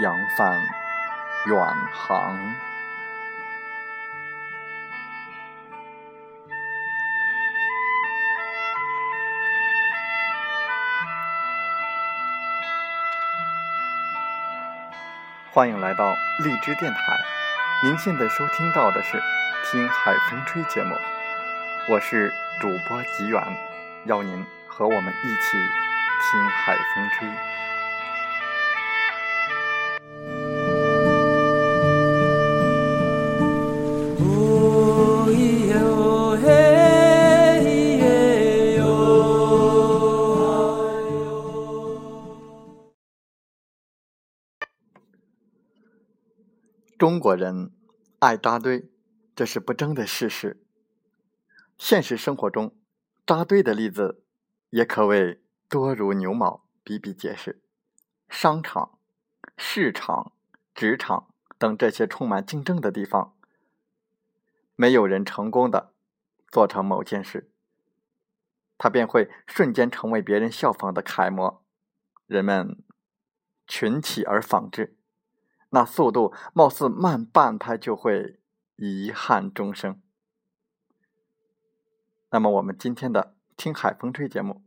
[0.00, 0.58] 扬帆
[1.46, 1.58] 远
[1.92, 2.34] 航。
[15.52, 16.98] 欢迎来到荔枝电台，
[17.84, 19.18] 您现在收听到的是
[19.70, 20.94] 《听海风吹》节目，
[21.90, 23.42] 我是主播吉远，
[24.06, 25.58] 邀您和我们一起
[26.30, 27.28] 听海风吹。
[47.02, 47.72] 中国人
[48.20, 48.88] 爱扎堆，
[49.34, 50.62] 这是不争的事实。
[51.76, 52.76] 现实生活中，
[53.26, 54.22] 扎堆的例子
[54.70, 57.60] 也可谓多如牛毛，比比皆是。
[58.28, 59.00] 商场、
[59.56, 60.30] 市场、
[60.76, 63.34] 职场等这些充满竞争的地方，
[64.76, 65.92] 没有人成功的
[66.52, 67.50] 做成某件事，
[68.78, 71.64] 他便会瞬间成为别人效仿的楷模，
[72.28, 72.80] 人们
[73.66, 74.96] 群起而仿之。
[75.74, 78.38] 那速度貌似慢半拍就会
[78.76, 79.98] 遗憾终生。
[82.30, 84.62] 那么，我们今天的听海风吹节目，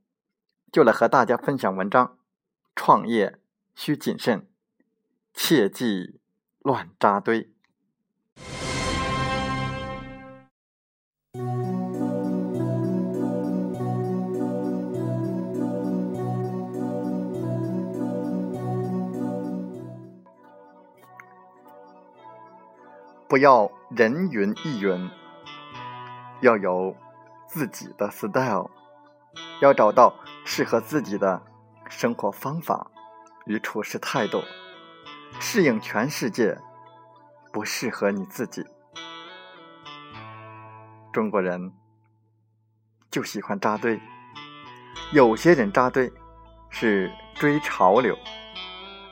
[0.72, 2.18] 就来和大家分享文章：
[2.76, 3.40] 创业
[3.76, 4.48] 需谨慎，
[5.34, 6.20] 切忌
[6.60, 7.55] 乱扎堆。
[23.35, 25.12] 不要人云亦云，
[26.40, 26.96] 要有
[27.46, 28.72] 自己的 style，
[29.59, 30.16] 要找到
[30.46, 31.41] 适合自己的
[31.90, 32.90] 生活方法
[33.45, 34.41] 与处事态度，
[35.38, 36.57] 适应全世界，
[37.51, 38.66] 不适合你自己。
[41.12, 41.74] 中国人
[43.12, 44.00] 就喜欢扎堆，
[45.12, 46.09] 有些人扎堆
[46.69, 48.18] 是追潮流，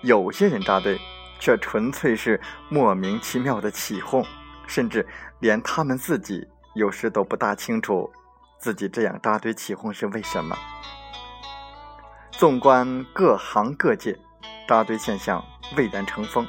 [0.01, 0.97] 有些人扎堆。
[1.43, 2.39] 却纯粹是
[2.69, 4.25] 莫名其妙的起哄，
[4.65, 5.05] 甚至
[5.41, 8.09] 连他们自己有时都不大清楚
[8.57, 10.57] 自己这样扎堆起哄是为什么。
[12.31, 14.17] 纵观各行各业，
[14.69, 15.43] 扎堆现象
[15.75, 16.47] 蔚然成风。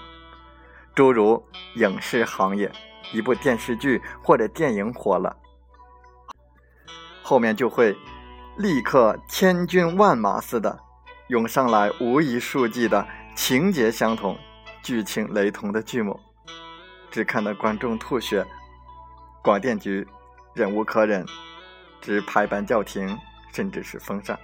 [0.94, 1.44] 诸如
[1.75, 2.71] 影视行业，
[3.12, 5.37] 一部电视剧或者电影火了，
[7.21, 7.97] 后面就会
[8.56, 10.78] 立刻千军万马似的
[11.26, 14.38] 涌上来无一数计的情节相同。
[14.84, 16.20] 剧情雷同的剧目，
[17.10, 18.46] 只看得观众吐血，
[19.42, 20.06] 广电局
[20.52, 21.24] 忍无可忍，
[22.02, 23.18] 只拍板叫停，
[23.50, 24.38] 甚至是封杀。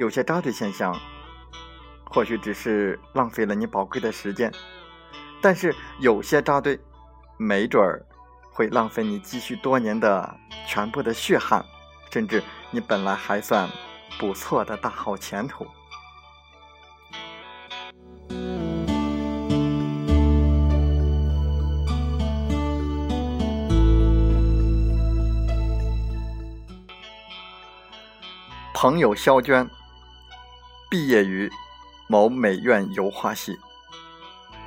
[0.00, 0.98] 有些扎堆现象，
[2.10, 4.52] 或许只是浪费了你宝贵的时间，
[5.40, 6.76] 但是有些扎堆，
[7.36, 8.04] 没准儿
[8.52, 10.36] 会浪费你积蓄多年的
[10.66, 11.64] 全部的血汗，
[12.10, 12.42] 甚至
[12.72, 13.70] 你本来还算
[14.18, 15.64] 不错的大好前途。
[28.82, 29.68] 朋友肖娟
[30.90, 31.52] 毕业于
[32.08, 33.54] 某美院油画系，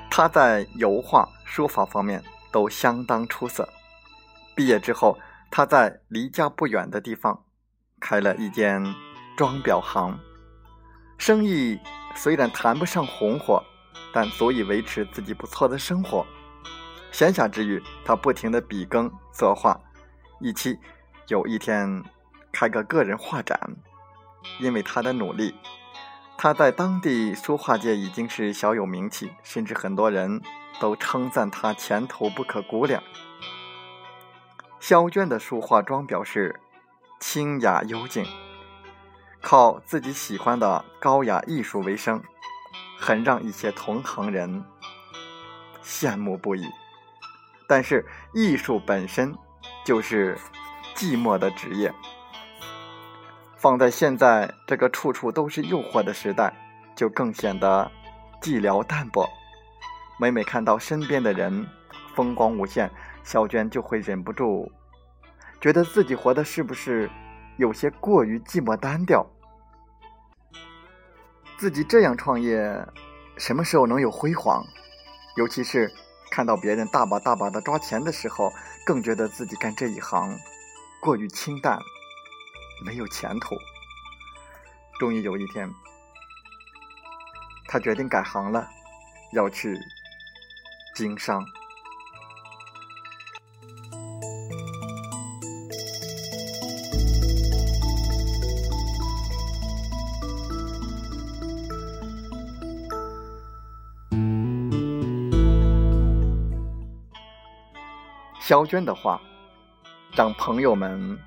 [0.08, 3.68] 她在油画、书法方面都相当出色。
[4.54, 5.18] 毕业之后，
[5.50, 7.44] 她在离家不远的地方
[8.00, 8.86] 开了一间
[9.36, 10.16] 装裱行，
[11.18, 11.80] 生意
[12.14, 13.64] 虽然谈不上红火，
[14.14, 16.24] 但足以维持自己不错的生活。
[17.12, 19.76] 闲暇之余，她不停的笔耕作画，
[20.40, 20.78] 一期
[21.30, 22.04] 有一天
[22.52, 23.60] 开个个人画展。
[24.60, 25.56] 因为他的努力，
[26.38, 30.42] 他在当地书画界已经是小有名气，甚至很多人
[30.80, 33.02] 都称赞他前途不可估量。
[34.80, 36.60] 萧娟的书画装裱是
[37.20, 38.26] 清雅幽静，
[39.42, 42.22] 靠自己喜欢的高雅艺术为生，
[43.00, 44.64] 很让一些同行人
[45.82, 46.68] 羡慕不已。
[47.66, 49.34] 但是艺术本身
[49.86, 50.38] 就是
[50.96, 51.94] 寂寞的职业。
[53.64, 56.54] 放在现在这个处处都是诱惑的时代，
[56.98, 57.90] 就更显得
[58.42, 59.26] 寂寥淡薄。
[60.20, 61.66] 每每看到身边的人
[62.14, 62.92] 风光无限，
[63.24, 64.70] 小娟就会忍不住
[65.62, 67.10] 觉得自己活的是不是
[67.56, 69.26] 有些过于寂寞单调？
[71.56, 72.86] 自己这样创业，
[73.38, 74.62] 什么时候能有辉煌？
[75.38, 75.90] 尤其是
[76.30, 78.52] 看到别人大把大把的抓钱的时候，
[78.86, 80.38] 更觉得自己干这一行
[81.00, 81.80] 过于清淡。
[82.84, 83.58] 没有前途。
[85.00, 85.70] 终于有一天，
[87.68, 88.68] 他决定改行了，
[89.34, 89.78] 要去
[90.96, 91.44] 经商。
[108.40, 109.20] 肖娟的话，
[110.16, 111.18] 让朋友们。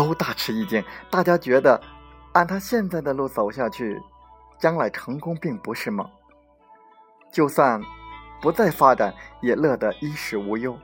[0.00, 1.78] 都大吃一惊，大家觉得
[2.32, 4.00] 按他现在的路走下去，
[4.58, 6.10] 将来成功并不是梦。
[7.30, 7.78] 就算
[8.40, 10.74] 不再发展，也乐得衣食无忧。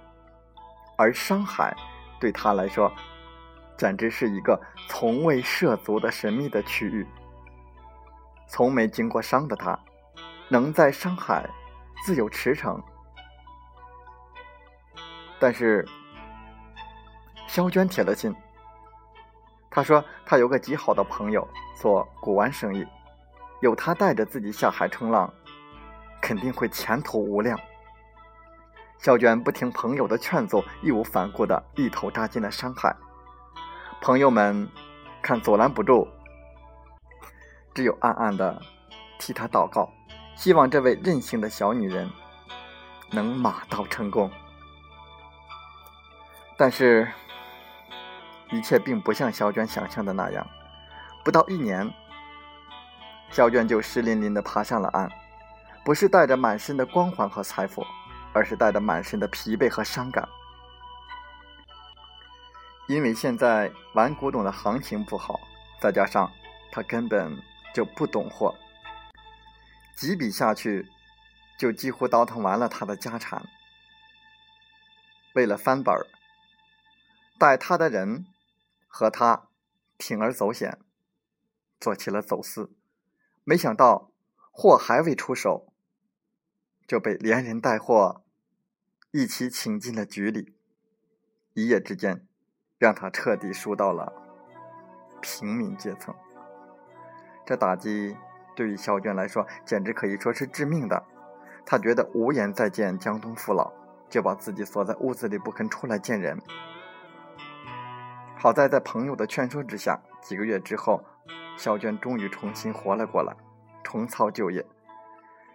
[0.99, 1.75] 而商海
[2.21, 2.93] 对他来说，
[3.79, 7.07] 简直是一个从未涉足的神秘的区域。
[8.47, 9.79] 从没经过商的他，
[10.51, 11.49] 能在商海
[12.05, 12.79] 自由驰骋。
[15.41, 15.89] 但是，
[17.47, 18.37] 萧娟铁了心。
[19.71, 22.87] 他说：“他有个极好的朋友做古玩生意，
[23.61, 25.31] 有他带着自己下海冲浪，
[26.23, 27.59] 肯定会前途无量。”
[28.99, 32.97] 小娟不听朋友的劝阻，义无反顾的一头扎进了商海。
[34.01, 34.67] 朋友们
[35.21, 36.09] 看阻拦不住，
[37.75, 38.59] 只有暗暗的
[39.19, 39.91] 替他祷告，
[40.35, 42.11] 希望这位任性的小女人
[43.11, 44.31] 能马到成功。
[46.57, 47.07] 但是。
[48.51, 50.47] 一切并不像小娟想象的那样，
[51.25, 51.93] 不到一年，
[53.31, 55.11] 小娟就湿淋淋的爬上了岸，
[55.85, 57.85] 不是带着满身的光环和财富，
[58.33, 60.29] 而是带着满身的疲惫和伤感。
[62.87, 65.41] 因为现在玩古董的行情不好，
[65.81, 66.31] 再加上
[66.71, 67.37] 他根本
[67.75, 68.55] 就不懂货，
[69.97, 70.87] 几笔下去，
[71.59, 73.45] 就几乎倒腾完了他的家产。
[75.35, 76.07] 为了翻本儿，
[77.41, 78.25] 带他的人。
[78.97, 79.51] 和他
[79.99, 80.79] 铤而走险，
[81.79, 82.73] 做起了走私，
[83.45, 84.11] 没想到
[84.51, 85.71] 货还未出手，
[86.87, 88.25] 就被连人带货
[89.11, 90.57] 一起请进了局里。
[91.53, 92.27] 一夜之间，
[92.79, 94.15] 让他彻底输到了
[95.21, 96.15] 平民阶层。
[97.45, 98.17] 这打击
[98.57, 101.05] 对于小娟来说，简直可以说是致命的。
[101.67, 103.71] 他觉得无颜再见江东父老，
[104.09, 106.41] 就把自己锁在屋子里，不肯出来见人。
[108.39, 111.03] 好在在朋友的劝说之下，几个月之后，
[111.57, 113.35] 小娟终于重新活了过来，
[113.83, 114.65] 重操旧业。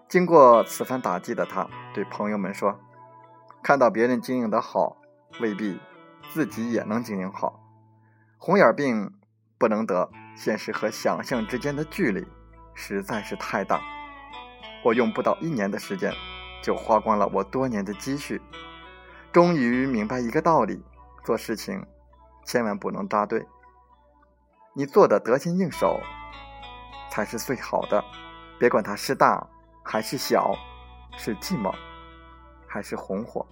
[0.09, 2.79] 经过此番打击的她，对朋友们说
[3.61, 4.97] ：“看到别人经营的好，
[5.39, 5.79] 未必
[6.33, 7.61] 自己也能经营好。
[8.39, 9.13] 红眼病
[9.59, 12.27] 不能得，现实和想象之间的距离
[12.73, 13.79] 实在是太大。
[14.83, 16.11] 我用不到一年的时间，
[16.63, 18.41] 就花光了我多年的积蓄，
[19.31, 20.83] 终于明白一个道理：
[21.23, 21.85] 做事情。”
[22.43, 23.45] 千万不能扎堆，
[24.73, 25.99] 你做的得心应手
[27.09, 28.03] 才是最好的。
[28.59, 29.47] 别管它是大
[29.83, 30.53] 还是小，
[31.17, 31.73] 是寂寞
[32.67, 33.45] 还是红火。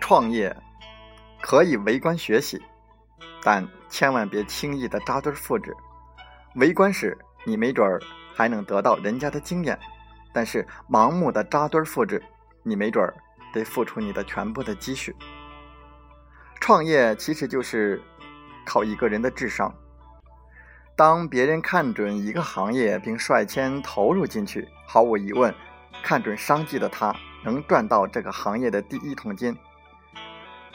[0.00, 0.56] 创业
[1.40, 2.60] 可以围观学习，
[3.44, 5.76] 但千万别轻易的扎堆复制。
[6.56, 8.00] 围观时，你没准儿
[8.34, 9.76] 还能得到人家的经验；
[10.32, 12.20] 但是盲目的扎堆复制，
[12.64, 13.14] 你没准儿
[13.52, 15.14] 得付出你的全部的积蓄。
[16.60, 18.02] 创业其实就是
[18.66, 19.72] 靠一个人的智商。
[20.96, 25.54] 当别人看准一个行业并率先投入进去，毫无疑问，
[26.02, 27.14] 看准商机的他
[27.44, 29.54] 能赚到这个行业的第一桶金；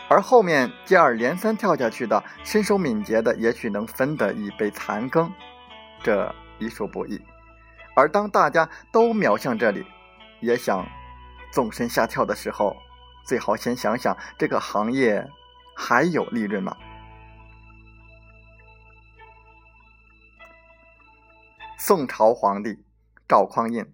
[0.10, 5.32] 而后面接二连三跳下去的，身手敏捷的，也许能分得一杯残羹。
[6.06, 7.20] 这已属不易，
[7.96, 9.84] 而当大家都瞄向这里，
[10.40, 10.88] 也想
[11.52, 12.78] 纵身下跳的时候，
[13.26, 15.28] 最好先想想这个行业
[15.76, 16.78] 还有利润吗？
[21.80, 22.86] 宋朝皇帝
[23.28, 23.92] 赵匡胤，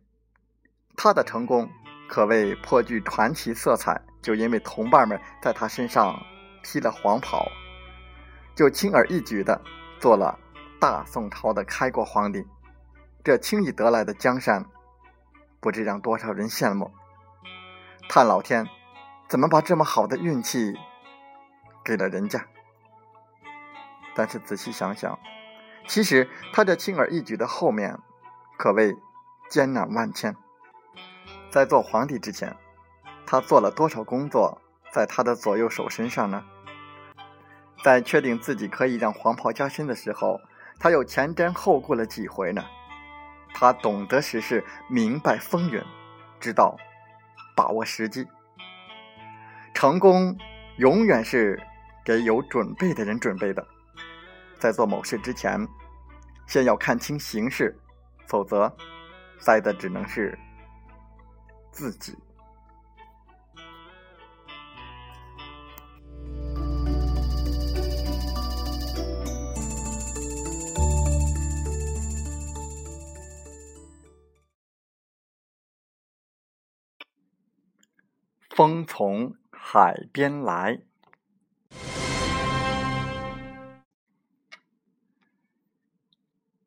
[0.97, 1.69] 他的成功
[2.09, 6.21] 可谓颇具传奇色彩，就因为同伴们在他身上
[6.61, 7.47] 披了黄袍。
[8.53, 9.61] 就轻而易举的
[9.97, 10.37] 做了
[10.81, 12.43] 大宋朝的开国皇帝。
[13.23, 14.65] 这轻易得来的江山，
[15.59, 16.89] 不知让多少人羡慕。
[18.09, 18.67] 叹老天，
[19.29, 20.73] 怎么把这么好的运气
[21.85, 22.47] 给了人家？
[24.15, 25.19] 但是仔细想想，
[25.85, 28.00] 其实他这轻而易举的后面，
[28.57, 28.97] 可谓
[29.51, 30.35] 艰难万千。
[31.51, 32.57] 在做皇帝之前，
[33.27, 34.59] 他做了多少工作
[34.91, 36.43] 在他的左右手身上呢？
[37.83, 40.41] 在确定自己可以让黄袍加身的时候，
[40.81, 42.65] 他又前瞻后顾了几回呢？
[43.53, 45.79] 他懂得时事，明白风云，
[46.39, 46.75] 知道
[47.55, 48.27] 把握时机。
[49.75, 50.35] 成功
[50.77, 51.61] 永远是
[52.03, 53.63] 给有准备的人准备的。
[54.57, 55.67] 在做某事之前，
[56.47, 57.79] 先要看清形势，
[58.27, 58.75] 否则
[59.39, 60.35] 栽的只能是
[61.71, 62.17] 自己。
[78.53, 80.81] 风从海边来。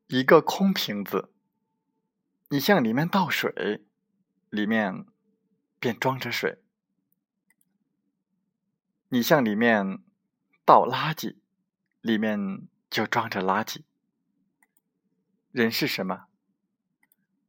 [0.07, 1.31] 一个空瓶子，
[2.49, 3.85] 你向里面倒水，
[4.49, 5.05] 里面
[5.79, 6.57] 便装着水；
[9.11, 10.03] 你向里面
[10.65, 11.37] 倒垃圾，
[12.01, 13.83] 里面就装着垃圾。
[15.53, 16.29] 人是什么？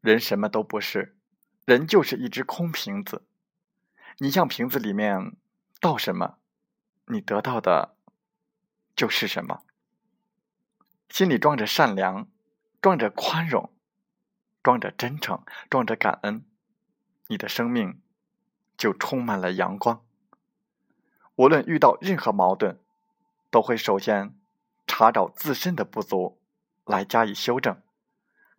[0.02, 1.16] 人什么都不是，
[1.64, 3.26] 人就是一只空瓶子。
[4.18, 5.36] 你向瓶子里面
[5.80, 6.38] 倒什么，
[7.08, 7.96] 你得到的
[8.96, 9.64] 就是什么。
[11.10, 12.28] 心里装着善良。
[12.82, 13.74] 装着宽容，
[14.62, 16.46] 装着真诚，装着感恩，
[17.26, 18.00] 你的生命
[18.78, 20.06] 就充满了阳光。
[21.34, 22.80] 无论遇到任何矛盾，
[23.50, 24.38] 都会首先
[24.86, 26.40] 查找自身的不足，
[26.86, 27.82] 来加以修正。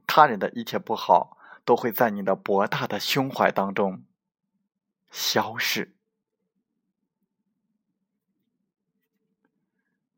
[0.09, 4.03] 他人的一切不好，都会在你的博大的胸怀当中
[5.11, 5.97] 消逝。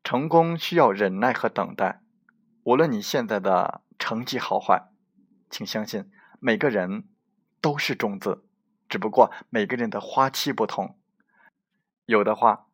[0.03, 2.01] 成功需要忍耐和等待，
[2.63, 3.83] 无论你现在的。
[4.01, 4.93] 成绩好坏，
[5.49, 7.09] 请相信，每个人
[7.59, 8.45] 都是种子，
[8.87, 10.97] 只不过每个人的花期不同。
[12.05, 12.67] 有的花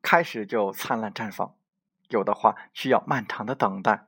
[0.00, 1.56] 开始就灿烂绽放，
[2.10, 4.06] 有的花需要漫长的等待。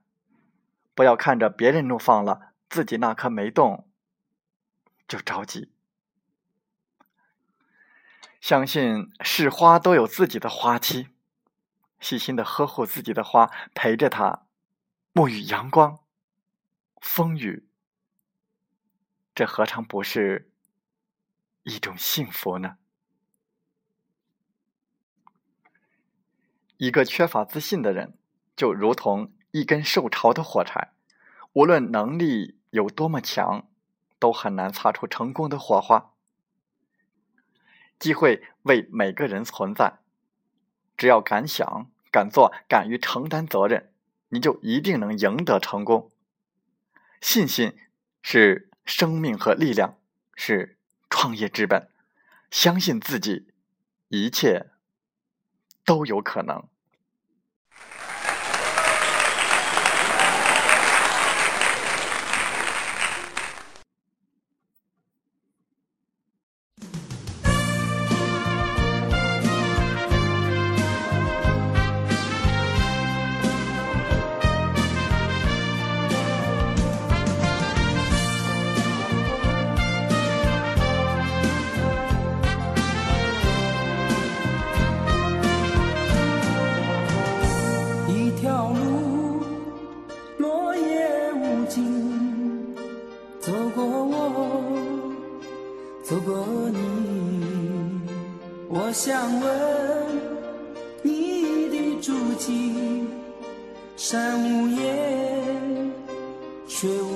[0.94, 3.90] 不要看着别人怒放了，自己那颗没动
[5.08, 5.73] 就着急。
[8.44, 11.08] 相信是花都有自己的花期，
[11.98, 14.44] 细心的呵护自己的花，陪着它
[15.14, 16.00] 沐浴阳光。
[17.00, 17.66] 风雨，
[19.34, 20.52] 这何尝不是
[21.62, 22.76] 一种幸福呢？
[26.76, 28.18] 一个缺乏自信的人，
[28.54, 30.92] 就如同一根受潮的火柴，
[31.54, 33.66] 无论能力有多么强，
[34.18, 36.10] 都很难擦出成功的火花。
[38.04, 40.00] 机会为每个人存在，
[40.94, 43.90] 只要敢想、敢做、敢于承担责任，
[44.28, 46.10] 你就一定能赢得成功。
[47.22, 47.74] 信心
[48.20, 49.96] 是生命和力量，
[50.34, 50.76] 是
[51.08, 51.88] 创业之本。
[52.50, 53.48] 相信自己，
[54.08, 54.66] 一切
[55.86, 56.68] 都有可能。
[106.84, 107.13] 水无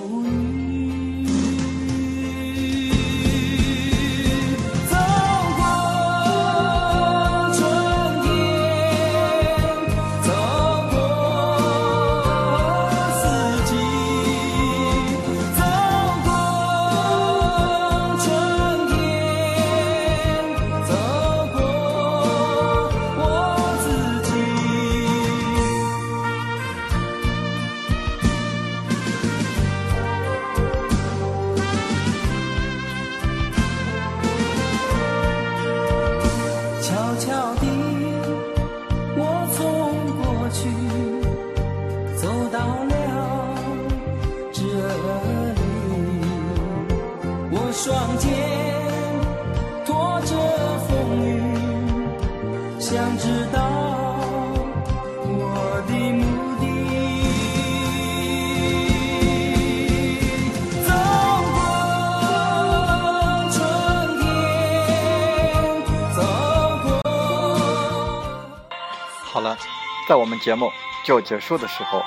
[70.08, 70.72] 在我们节目
[71.04, 72.02] 就结束的时候，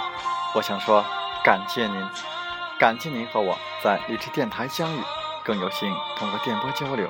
[0.55, 1.05] 我想说
[1.43, 2.09] 感谢您，
[2.79, 4.99] 感谢您和我在荔枝电台相遇，
[5.45, 7.07] 更有幸通过电波交流。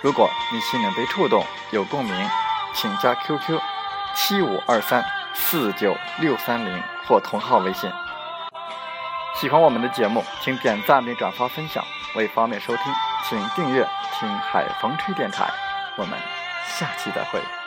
[0.00, 2.30] 如果你心灵被触动，有共鸣，
[2.72, 3.60] 请加 QQ
[4.14, 5.04] 七五二三
[5.34, 7.90] 四九六三零或同号微信。
[9.34, 11.84] 喜欢我们的节目，请点赞并转发分享。
[12.14, 12.94] 为方便收听，
[13.28, 13.84] 请订阅
[14.18, 15.50] “听海风吹电台”。
[15.98, 16.16] 我们
[16.78, 17.59] 下期再会。